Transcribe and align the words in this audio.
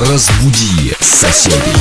Разбуди 0.00 0.96
соседей. 0.98 1.76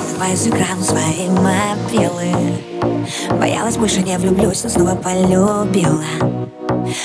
Высыпая 0.00 0.36
с 0.36 0.46
экрана 0.46 0.82
свои 0.82 1.28
мобилы 1.28 2.32
Боялась, 3.38 3.76
больше 3.76 4.02
не 4.02 4.16
влюблюсь, 4.16 4.62
но 4.64 4.70
снова 4.70 4.94
полюбила. 4.94 6.02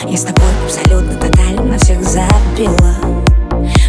Я 0.08 0.18
с 0.18 0.24
тобой 0.24 0.46
абсолютно 0.64 1.16
тотально 1.16 1.78
всех 1.78 2.02
забила. 2.04 2.96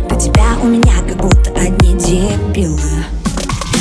До 0.08 0.17
тебя 0.17 0.44
у 0.62 0.67
меня 0.67 0.94
как 1.06 1.19
будто 1.19 1.50
одни 1.50 1.94
дебилы. 1.94 3.15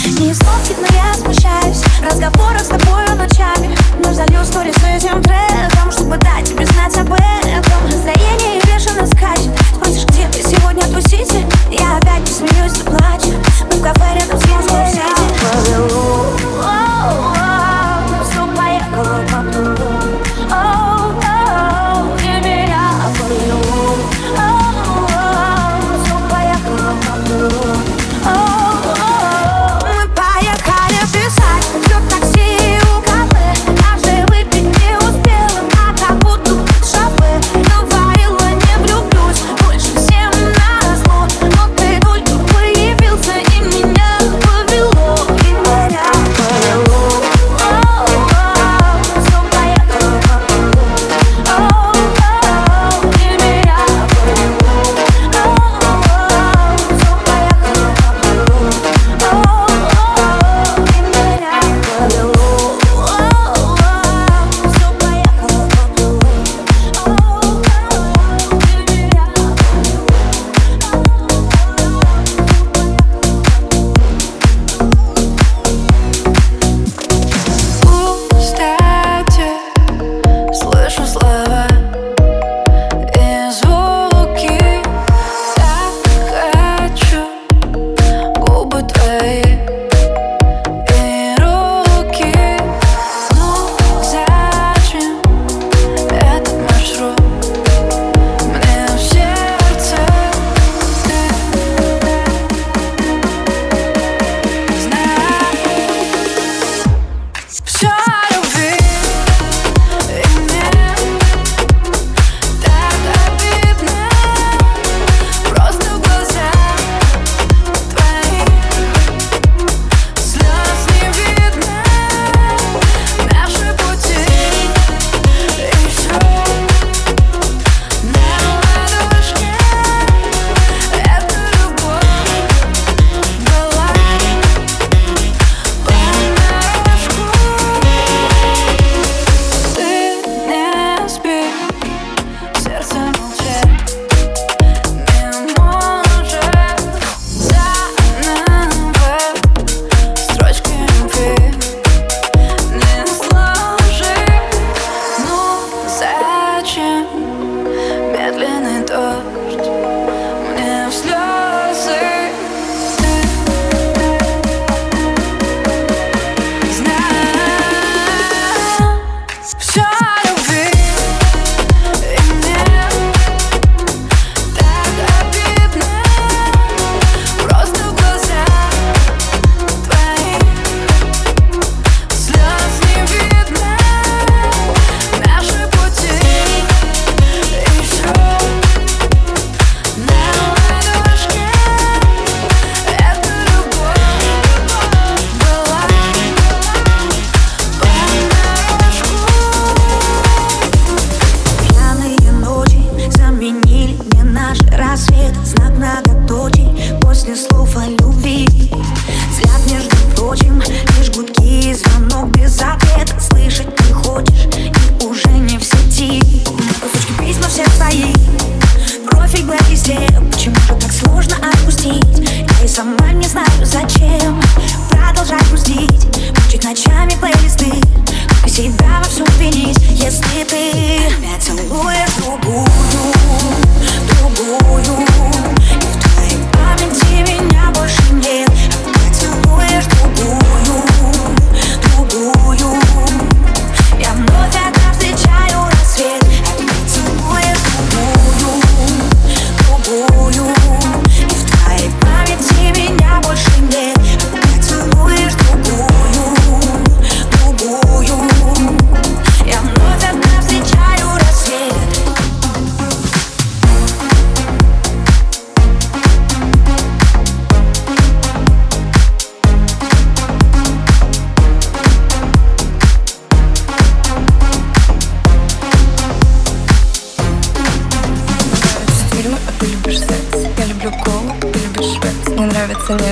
Не 0.05 0.33
слов 0.33 0.69
видно, 0.69 0.87
я 0.93 1.13
смущаюсь. 1.15 1.83
Разговоров 2.01 2.61
с 2.61 2.67
тобою 2.67 3.15
ночами. 3.15 3.75
Но 4.03 4.13
залью 4.13 4.45
сторис 4.45 4.75
этим 4.77 5.21
треком 5.23 5.91
Чтобы 5.91 6.17
дать 6.17 6.45
тебе 6.45 6.65
знать 6.67 6.95
об 6.97 7.11
этом. 7.11 7.89
Настроение 7.89 8.61
бешено 8.61 9.07
скачет. 9.07 9.51
Спросишь, 9.75 10.05
где 10.05 10.27
ты 10.27 10.47
сегодня 10.47 10.83
тусите? 10.83 11.45
Я 11.71 11.97
опять 11.97 12.21
не 12.21 12.33
смеюсь 12.33 12.77
и 12.77 12.83
плачу 12.83 13.33
Мы 13.71 13.77
в 13.77 13.81
кафе 13.81 14.19
рядом 14.19 14.39
с 14.39 14.47
Москвой 14.47 14.85
сядем 14.91 15.25
Повело 15.51 17.44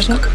Sherlock? 0.03 0.32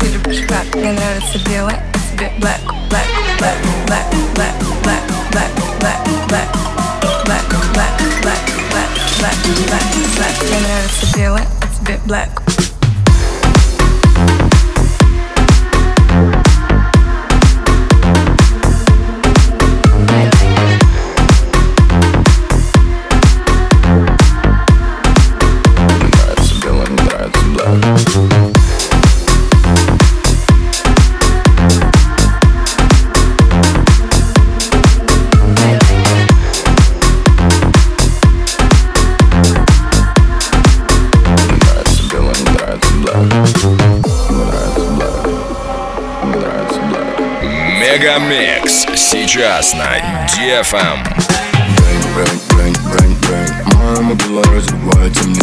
Микс 49.68 49.74
на 49.74 49.98
DFM. 50.28 50.98
Бэнг, 51.76 52.04
бэнг, 52.14 52.42
бэнг, 52.50 52.78
бэнг, 52.78 53.18
бэнг. 53.28 53.74
Мама 53.74 54.14
была, 54.14 54.42
разрывает 54.44 55.26
мне 55.26 55.40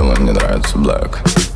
Кирилла 0.00 0.16
не 0.18 0.30
нравится 0.30 0.78
Black 0.78 1.49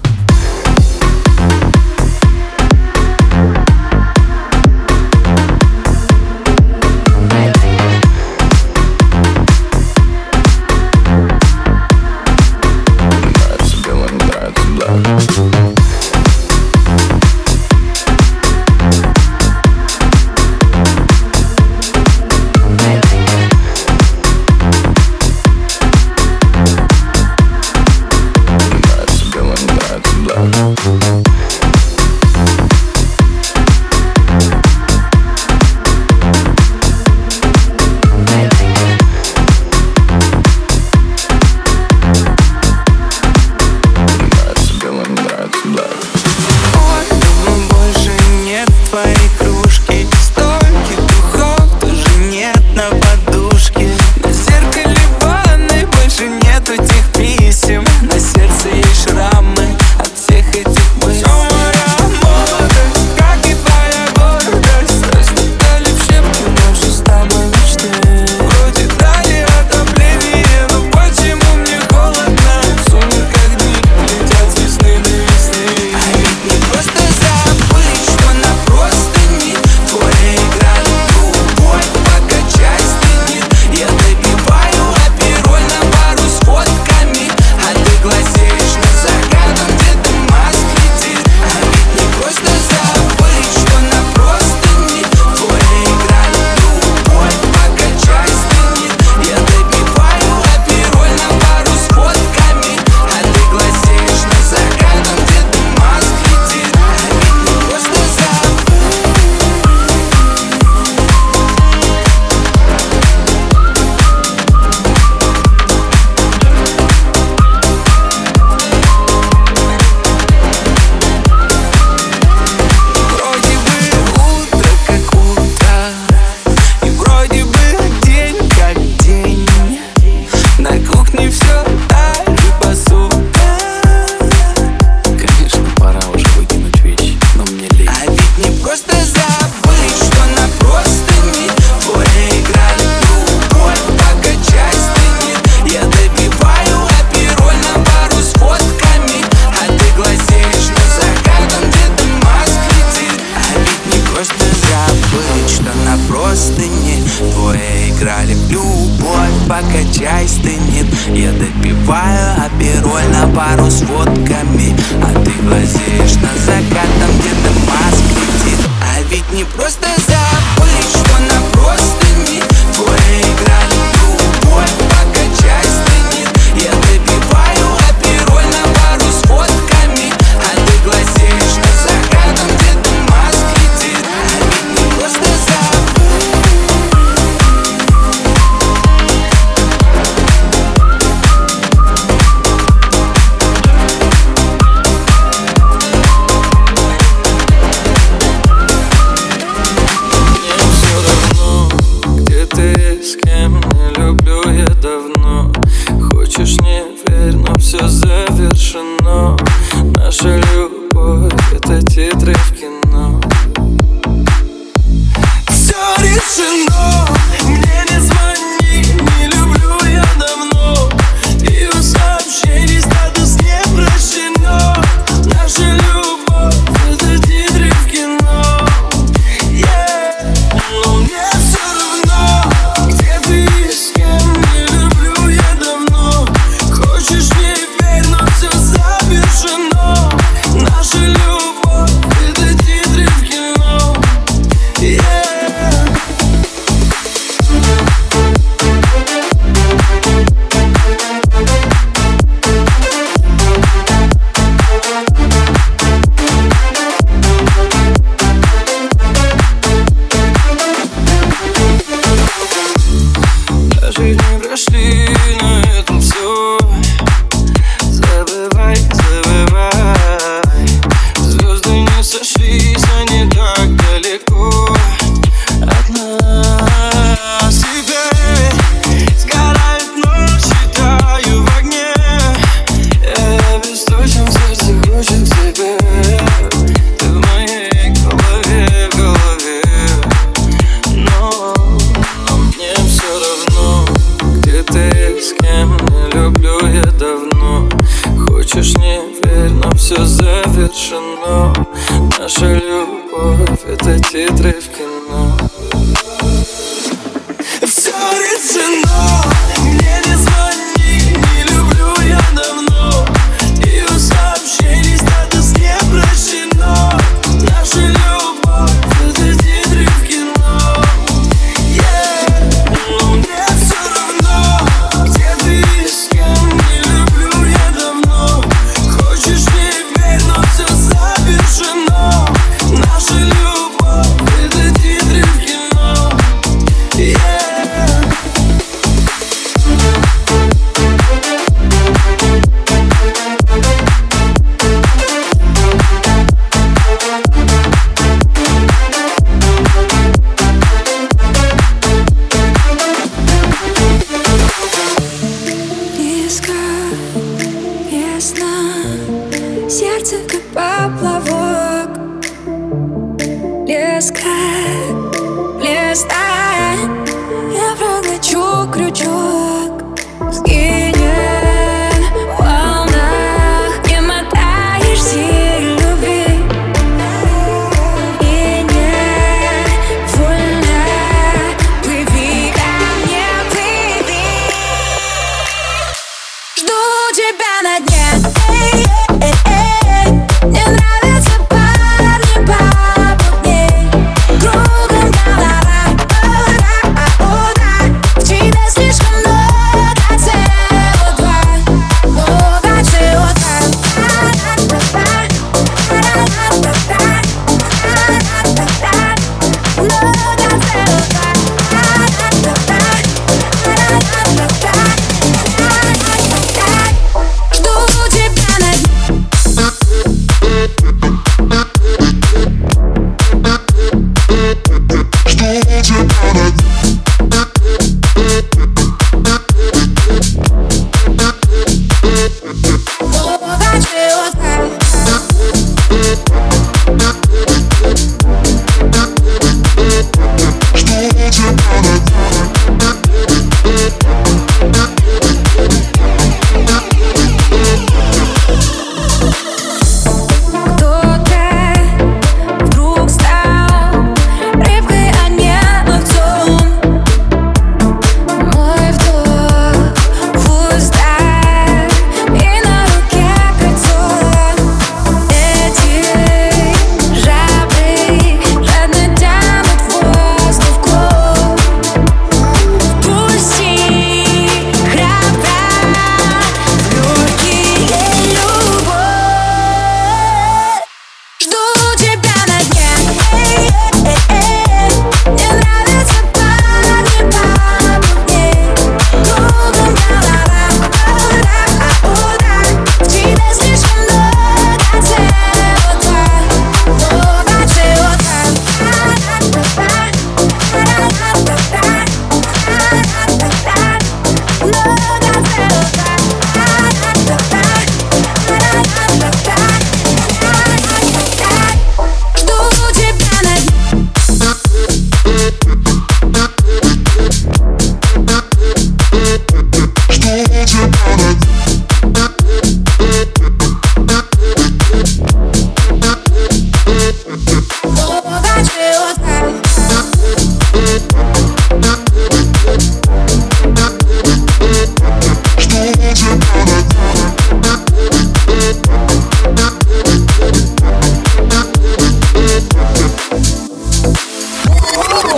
играли 158.04 158.34
в 158.34 158.50
любовь 158.50 159.30
Пока 159.48 159.82
чай 159.92 160.28
стынет. 160.28 160.86
Я 161.08 161.32
допиваю 161.32 162.46
апероль 162.46 163.08
на 163.08 163.26
пару 163.34 163.70
с 163.70 163.82
водками. 163.82 164.76
А 165.02 165.12
ты 165.24 165.30
глазеешь 165.42 166.16
на 166.16 166.30
закат 166.44 166.88
Там 167.00 167.10
где-то 167.18 167.50
маск 167.66 168.04
летит. 168.10 168.68
А 168.82 169.02
ведь 169.10 169.32
не 169.32 169.44
просто 169.44 169.86
забыть, 170.06 170.90
что 170.90 171.16
она 171.16 171.40
просто 171.52 172.13